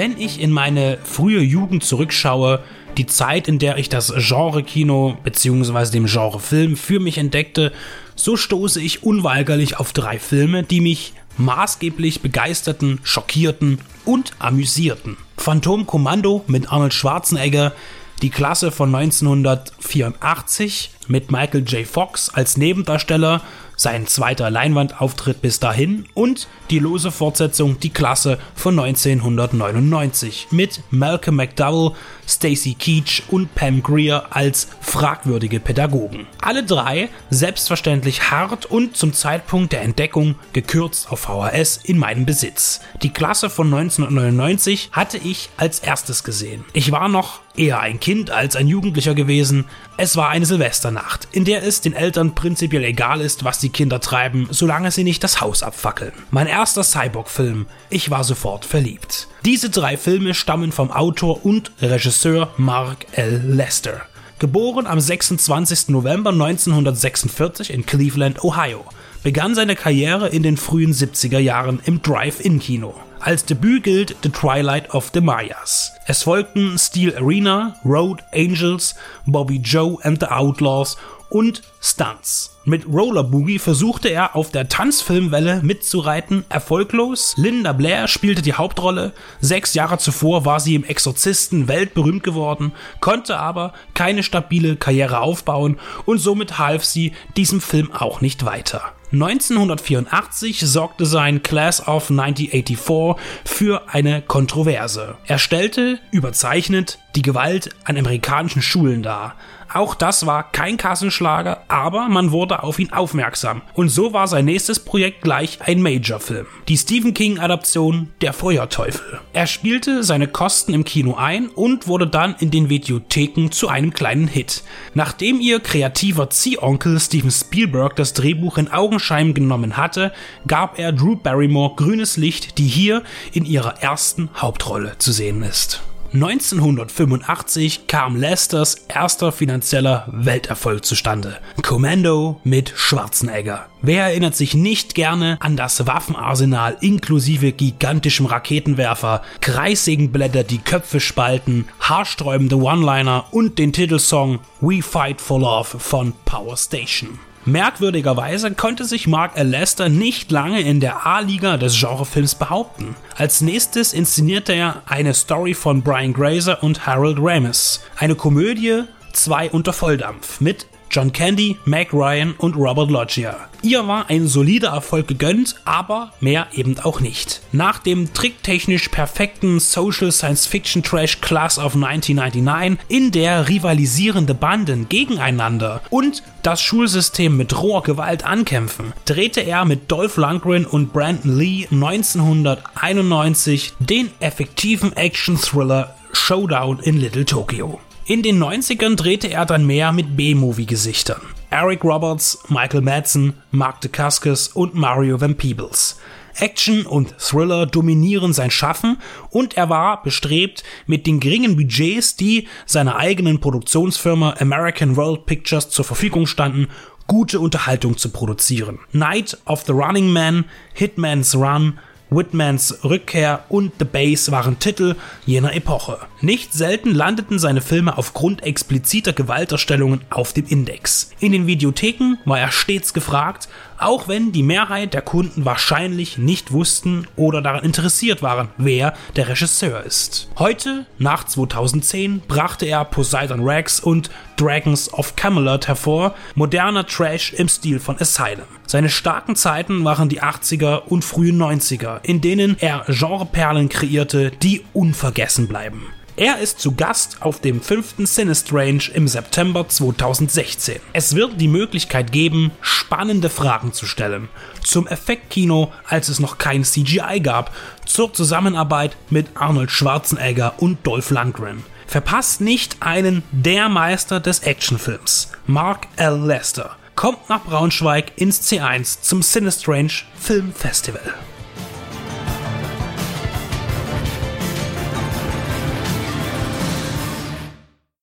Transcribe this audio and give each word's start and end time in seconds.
Wenn 0.00 0.18
ich 0.18 0.40
in 0.40 0.50
meine 0.50 0.96
frühe 1.04 1.42
Jugend 1.42 1.84
zurückschaue, 1.84 2.60
die 2.96 3.04
Zeit, 3.04 3.48
in 3.48 3.58
der 3.58 3.76
ich 3.76 3.90
das 3.90 4.10
Genre 4.16 4.62
Kino 4.62 5.18
bzw. 5.24 5.90
dem 5.90 6.06
Genre 6.06 6.40
Film 6.40 6.78
für 6.78 6.98
mich 7.00 7.18
entdeckte, 7.18 7.70
so 8.16 8.38
stoße 8.38 8.80
ich 8.80 9.02
unweigerlich 9.02 9.76
auf 9.78 9.92
drei 9.92 10.18
Filme, 10.18 10.62
die 10.62 10.80
mich 10.80 11.12
maßgeblich 11.36 12.22
begeisterten, 12.22 13.00
schockierten 13.02 13.78
und 14.06 14.32
amüsierten. 14.38 15.18
Phantom 15.36 15.86
Kommando 15.86 16.44
mit 16.46 16.72
Arnold 16.72 16.94
Schwarzenegger, 16.94 17.74
die 18.22 18.30
Klasse 18.30 18.70
von 18.70 18.94
1984 18.94 20.92
mit 21.08 21.30
Michael 21.30 21.64
J. 21.68 21.86
Fox 21.86 22.30
als 22.30 22.56
Nebendarsteller 22.56 23.42
sein 23.80 24.06
zweiter 24.06 24.50
Leinwandauftritt 24.50 25.40
bis 25.40 25.58
dahin 25.58 26.04
und 26.12 26.48
die 26.68 26.78
lose 26.78 27.10
Fortsetzung 27.10 27.80
Die 27.80 27.88
Klasse 27.88 28.38
von 28.54 28.78
1999 28.78 30.48
mit 30.50 30.82
Malcolm 30.90 31.36
McDowell, 31.36 31.92
Stacy 32.28 32.74
Keach 32.74 33.22
und 33.30 33.54
Pam 33.54 33.82
Greer 33.82 34.26
als 34.36 34.68
fragwürdige 34.82 35.60
Pädagogen. 35.60 36.26
Alle 36.42 36.62
drei 36.62 37.08
selbstverständlich 37.30 38.30
hart 38.30 38.66
und 38.66 38.98
zum 38.98 39.14
Zeitpunkt 39.14 39.72
der 39.72 39.80
Entdeckung 39.80 40.34
gekürzt 40.52 41.10
auf 41.10 41.20
VHS 41.20 41.78
in 41.82 41.96
meinem 41.96 42.26
Besitz. 42.26 42.80
Die 43.02 43.10
Klasse 43.10 43.48
von 43.48 43.72
1999 43.72 44.90
hatte 44.92 45.16
ich 45.16 45.48
als 45.56 45.78
erstes 45.78 46.22
gesehen. 46.22 46.66
Ich 46.74 46.92
war 46.92 47.08
noch 47.08 47.40
eher 47.56 47.80
ein 47.80 47.98
Kind 48.00 48.30
als 48.30 48.56
ein 48.56 48.68
Jugendlicher 48.68 49.14
gewesen. 49.14 49.64
Es 49.96 50.16
war 50.16 50.28
eine 50.28 50.46
Silvesternacht, 50.46 51.28
in 51.32 51.44
der 51.44 51.62
es 51.64 51.80
den 51.80 51.92
Eltern 51.92 52.34
prinzipiell 52.34 52.84
egal 52.84 53.20
ist, 53.20 53.44
was 53.44 53.58
die 53.58 53.69
Kinder 53.70 54.00
treiben, 54.00 54.48
solange 54.50 54.90
sie 54.90 55.04
nicht 55.04 55.24
das 55.24 55.40
Haus 55.40 55.62
abfackeln. 55.62 56.12
Mein 56.30 56.46
erster 56.46 56.84
Cyborg-Film. 56.84 57.66
Ich 57.88 58.10
war 58.10 58.24
sofort 58.24 58.64
verliebt. 58.64 59.28
Diese 59.44 59.70
drei 59.70 59.96
Filme 59.96 60.34
stammen 60.34 60.72
vom 60.72 60.90
Autor 60.90 61.44
und 61.44 61.72
Regisseur 61.80 62.52
Mark 62.56 63.06
L. 63.12 63.42
Lester. 63.46 64.02
Geboren 64.38 64.86
am 64.86 64.98
26. 64.98 65.90
November 65.90 66.30
1946 66.30 67.72
in 67.72 67.84
Cleveland, 67.84 68.42
Ohio, 68.42 68.84
begann 69.22 69.54
seine 69.54 69.76
Karriere 69.76 70.28
in 70.28 70.42
den 70.42 70.56
frühen 70.56 70.94
70er 70.94 71.38
Jahren 71.38 71.80
im 71.84 72.00
Drive-In-Kino. 72.00 72.94
Als 73.20 73.44
Debüt 73.44 73.82
gilt 73.82 74.16
The 74.22 74.30
Twilight 74.30 74.94
of 74.94 75.10
the 75.12 75.20
Mayas. 75.20 75.92
Es 76.06 76.22
folgten 76.22 76.78
Steel 76.78 77.14
Arena, 77.14 77.76
Road 77.84 78.24
Angels, 78.32 78.94
Bobby 79.26 79.58
Joe 79.58 79.98
and 80.02 80.20
the 80.20 80.26
Outlaws 80.28 80.96
und 81.30 81.62
Stunts. 81.80 82.58
Mit 82.66 82.86
Roller 82.86 83.24
Boogie 83.24 83.58
versuchte 83.58 84.08
er 84.10 84.36
auf 84.36 84.50
der 84.50 84.68
Tanzfilmwelle 84.68 85.62
mitzureiten, 85.62 86.44
erfolglos. 86.50 87.34
Linda 87.38 87.72
Blair 87.72 88.06
spielte 88.06 88.42
die 88.42 88.52
Hauptrolle. 88.52 89.14
Sechs 89.40 89.72
Jahre 89.72 89.96
zuvor 89.96 90.44
war 90.44 90.60
sie 90.60 90.74
im 90.74 90.84
Exorzisten 90.84 91.68
weltberühmt 91.68 92.22
geworden, 92.22 92.72
konnte 93.00 93.38
aber 93.38 93.72
keine 93.94 94.22
stabile 94.22 94.76
Karriere 94.76 95.20
aufbauen 95.20 95.78
und 96.04 96.18
somit 96.18 96.58
half 96.58 96.84
sie 96.84 97.12
diesem 97.36 97.62
Film 97.62 97.92
auch 97.92 98.20
nicht 98.20 98.44
weiter. 98.44 98.92
1984 99.12 100.60
sorgte 100.60 101.04
sein 101.04 101.42
Class 101.42 101.80
of 101.88 102.10
1984 102.10 103.16
für 103.44 103.88
eine 103.88 104.22
Kontroverse. 104.22 105.16
Er 105.26 105.38
stellte, 105.38 105.98
überzeichnet, 106.12 106.98
die 107.16 107.22
Gewalt 107.22 107.70
an 107.82 107.96
amerikanischen 107.96 108.62
Schulen 108.62 109.02
dar. 109.02 109.34
Auch 109.72 109.94
das 109.94 110.26
war 110.26 110.50
kein 110.50 110.76
Kassenschlager, 110.76 111.62
aber 111.68 112.08
man 112.08 112.32
wurde 112.32 112.64
auf 112.64 112.80
ihn 112.80 112.92
aufmerksam. 112.92 113.62
Und 113.74 113.88
so 113.88 114.12
war 114.12 114.26
sein 114.26 114.46
nächstes 114.46 114.80
Projekt 114.80 115.22
gleich 115.22 115.58
ein 115.60 115.80
Major-Film. 115.80 116.46
Die 116.66 116.76
Stephen 116.76 117.14
King-Adaption 117.14 118.08
Der 118.20 118.32
Feuerteufel. 118.32 119.20
Er 119.32 119.46
spielte 119.46 120.02
seine 120.02 120.26
Kosten 120.26 120.74
im 120.74 120.84
Kino 120.84 121.14
ein 121.14 121.48
und 121.48 121.86
wurde 121.86 122.08
dann 122.08 122.34
in 122.40 122.50
den 122.50 122.68
Videotheken 122.68 123.50
zu 123.50 123.68
einem 123.68 123.92
kleinen 123.92 124.26
Hit. 124.26 124.64
Nachdem 124.94 125.40
ihr 125.40 125.60
kreativer 125.60 126.30
Ziehonkel 126.30 126.98
Steven 126.98 127.30
Spielberg 127.30 127.94
das 127.94 128.12
Drehbuch 128.12 128.58
in 128.58 128.72
Augenschein 128.72 129.34
genommen 129.34 129.76
hatte, 129.76 130.12
gab 130.48 130.80
er 130.80 130.92
Drew 130.92 131.14
Barrymore 131.14 131.74
grünes 131.76 132.16
Licht, 132.16 132.58
die 132.58 132.66
hier 132.66 133.04
in 133.32 133.44
ihrer 133.44 133.80
ersten 133.82 134.30
Hauptrolle 134.34 134.98
zu 134.98 135.12
sehen 135.12 135.42
ist. 135.44 135.80
1985 136.12 137.86
kam 137.86 138.16
Lesters 138.16 138.74
erster 138.88 139.30
finanzieller 139.30 140.08
Welterfolg 140.10 140.84
zustande. 140.84 141.38
Commando 141.62 142.40
mit 142.42 142.72
Schwarzenegger. 142.74 143.66
Wer 143.80 144.06
erinnert 144.06 144.34
sich 144.34 144.54
nicht 144.54 144.96
gerne 144.96 145.36
an 145.40 145.56
das 145.56 145.86
Waffenarsenal 145.86 146.76
inklusive 146.80 147.52
gigantischem 147.52 148.26
Raketenwerfer, 148.26 149.22
Kreissägenblätter, 149.40 150.42
die 150.42 150.58
Köpfe 150.58 150.98
spalten, 150.98 151.66
haarsträubende 151.78 152.56
One-Liner 152.56 153.26
und 153.30 153.60
den 153.60 153.72
Titelsong 153.72 154.40
We 154.60 154.82
Fight 154.82 155.20
for 155.20 155.38
Love 155.38 155.78
von 155.78 156.12
Power 156.24 156.56
Station. 156.56 157.20
Merkwürdigerweise 157.46 158.52
konnte 158.52 158.84
sich 158.84 159.06
Mark 159.06 159.36
L. 159.36 159.48
Lester 159.48 159.88
nicht 159.88 160.30
lange 160.30 160.60
in 160.60 160.80
der 160.80 161.06
A-Liga 161.06 161.56
des 161.56 161.78
Genrefilms 161.80 162.34
behaupten. 162.34 162.96
Als 163.16 163.40
nächstes 163.40 163.94
inszenierte 163.94 164.52
er 164.52 164.82
eine 164.86 165.14
Story 165.14 165.54
von 165.54 165.82
Brian 165.82 166.12
Grazer 166.12 166.62
und 166.62 166.86
Harold 166.86 167.18
Ramis, 167.20 167.80
eine 167.96 168.14
Komödie, 168.14 168.82
zwei 169.12 169.50
unter 169.50 169.72
Volldampf 169.72 170.40
mit 170.40 170.66
John 170.90 171.12
Candy, 171.12 171.56
Meg 171.64 171.92
Ryan 171.92 172.34
und 172.38 172.56
Robert 172.56 172.90
Loggia. 172.90 173.36
Ihr 173.62 173.86
war 173.86 174.10
ein 174.10 174.26
solider 174.26 174.70
Erfolg 174.70 175.06
gegönnt, 175.06 175.54
aber 175.64 176.12
mehr 176.20 176.48
eben 176.52 176.78
auch 176.80 177.00
nicht. 177.00 177.42
Nach 177.52 177.78
dem 177.78 178.12
tricktechnisch 178.12 178.88
perfekten 178.88 179.60
Social 179.60 180.10
Science 180.10 180.46
Fiction 180.46 180.82
Trash 180.82 181.20
Class 181.20 181.58
of 181.58 181.74
1999, 181.74 182.80
in 182.88 183.12
der 183.12 183.48
rivalisierende 183.48 184.34
Banden 184.34 184.88
gegeneinander 184.88 185.82
und 185.90 186.22
das 186.42 186.62
Schulsystem 186.62 187.36
mit 187.36 187.60
roher 187.60 187.82
Gewalt 187.82 188.24
ankämpfen, 188.24 188.92
drehte 189.04 189.42
er 189.42 189.64
mit 189.64 189.92
Dolph 189.92 190.16
Lundgren 190.16 190.64
und 190.64 190.92
Brandon 190.92 191.38
Lee 191.38 191.66
1991 191.70 193.74
den 193.78 194.10
effektiven 194.20 194.96
Action-Thriller 194.96 195.94
Showdown 196.12 196.80
in 196.80 196.98
Little 196.98 197.24
Tokyo. 197.24 197.78
In 198.10 198.24
den 198.24 198.42
90ern 198.42 198.96
drehte 198.96 199.30
er 199.30 199.46
dann 199.46 199.64
mehr 199.64 199.92
mit 199.92 200.16
B-Movie-Gesichtern. 200.16 201.20
Eric 201.50 201.84
Roberts, 201.84 202.42
Michael 202.48 202.80
Madsen, 202.80 203.34
Mark 203.52 203.82
Dacascos 203.82 204.48
und 204.48 204.74
Mario 204.74 205.20
Van 205.20 205.36
Peebles. 205.36 206.00
Action 206.34 206.86
und 206.86 207.16
Thriller 207.18 207.66
dominieren 207.66 208.32
sein 208.32 208.50
Schaffen 208.50 208.96
und 209.30 209.56
er 209.56 209.68
war 209.70 210.02
bestrebt, 210.02 210.64
mit 210.88 211.06
den 211.06 211.20
geringen 211.20 211.54
Budgets, 211.54 212.16
die 212.16 212.48
seiner 212.66 212.96
eigenen 212.96 213.38
Produktionsfirma 213.38 214.34
American 214.40 214.96
World 214.96 215.26
Pictures 215.26 215.70
zur 215.70 215.84
Verfügung 215.84 216.26
standen, 216.26 216.66
gute 217.06 217.38
Unterhaltung 217.38 217.96
zu 217.96 218.10
produzieren. 218.10 218.80
Night 218.90 219.38
of 219.44 219.62
the 219.66 219.72
Running 219.72 220.12
Man, 220.12 220.46
Hitman's 220.74 221.36
Run, 221.36 221.78
Whitmans 222.10 222.84
Rückkehr 222.84 223.44
und 223.48 223.72
The 223.78 223.84
Base 223.84 224.32
waren 224.32 224.58
Titel 224.58 224.96
jener 225.26 225.54
Epoche. 225.54 225.98
Nicht 226.20 226.52
selten 226.52 226.94
landeten 226.94 227.38
seine 227.38 227.60
Filme 227.60 227.96
aufgrund 227.96 228.42
expliziter 228.42 229.12
Gewalterstellungen 229.12 230.02
auf 230.10 230.32
dem 230.32 230.46
Index. 230.46 231.10
In 231.20 231.32
den 231.32 231.46
Videotheken 231.46 232.18
war 232.24 232.40
er 232.40 232.50
stets 232.50 232.92
gefragt, 232.92 233.48
auch 233.80 234.08
wenn 234.08 234.32
die 234.32 234.42
Mehrheit 234.42 234.94
der 234.94 235.02
Kunden 235.02 235.44
wahrscheinlich 235.44 236.18
nicht 236.18 236.52
wussten 236.52 237.06
oder 237.16 237.42
daran 237.42 237.64
interessiert 237.64 238.22
waren, 238.22 238.48
wer 238.56 238.94
der 239.16 239.28
Regisseur 239.28 239.82
ist. 239.84 240.28
Heute, 240.38 240.86
nach 240.98 241.24
2010, 241.24 242.22
brachte 242.28 242.66
er 242.66 242.84
Poseidon 242.84 243.42
Rex 243.42 243.80
und 243.80 244.10
Dragons 244.36 244.92
of 244.92 245.16
Camelot 245.16 245.68
hervor, 245.68 246.14
moderner 246.34 246.86
Trash 246.86 247.32
im 247.32 247.48
Stil 247.48 247.78
von 247.80 247.98
Asylum. 248.00 248.46
Seine 248.66 248.88
starken 248.88 249.36
Zeiten 249.36 249.84
waren 249.84 250.08
die 250.08 250.22
80er 250.22 250.82
und 250.84 251.04
frühen 251.04 251.40
90er, 251.40 252.00
in 252.02 252.20
denen 252.20 252.56
er 252.60 252.84
Genreperlen 252.86 253.68
kreierte, 253.68 254.30
die 254.42 254.64
unvergessen 254.72 255.48
bleiben. 255.48 255.86
Er 256.16 256.38
ist 256.38 256.60
zu 256.60 256.74
Gast 256.74 257.18
auf 257.20 257.40
dem 257.40 257.62
fünften 257.62 258.06
Sinistrange 258.06 258.90
im 258.92 259.08
September 259.08 259.68
2016. 259.68 260.80
Es 260.92 261.14
wird 261.14 261.40
die 261.40 261.48
Möglichkeit 261.48 262.12
geben, 262.12 262.50
spannende 262.60 263.30
Fragen 263.30 263.72
zu 263.72 263.86
stellen. 263.86 264.28
Zum 264.62 264.86
Effektkino, 264.86 265.72
als 265.88 266.08
es 266.08 266.20
noch 266.20 266.38
kein 266.38 266.64
CGI 266.64 267.20
gab, 267.22 267.54
zur 267.86 268.12
Zusammenarbeit 268.12 268.96
mit 269.08 269.28
Arnold 269.34 269.70
Schwarzenegger 269.70 270.54
und 270.58 270.86
Dolph 270.86 271.10
Lundgren. 271.10 271.64
Verpasst 271.86 272.40
nicht 272.40 272.76
einen 272.80 273.22
der 273.32 273.68
Meister 273.68 274.20
des 274.20 274.40
Actionfilms, 274.40 275.32
Mark 275.46 275.88
L. 275.96 276.20
Lester. 276.24 276.76
Kommt 276.94 277.28
nach 277.28 277.44
Braunschweig 277.44 278.12
ins 278.16 278.48
C1 278.48 279.00
zum 279.00 279.22
Sinistrange 279.22 280.04
Film 280.18 280.52
Festival. 280.52 281.14